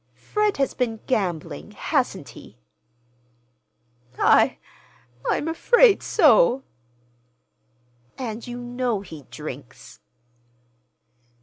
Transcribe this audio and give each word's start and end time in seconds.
Fred 0.15 0.57
has 0.57 0.73
been 0.73 0.99
gambling, 1.05 1.73
hasn't 1.73 2.29
he?" 2.29 2.57
"I—I'm 4.17 5.47
afraid 5.47 6.01
so." 6.01 6.63
"And 8.17 8.47
you 8.47 8.57
know 8.59 9.01
he 9.01 9.27
drinks." 9.29 9.99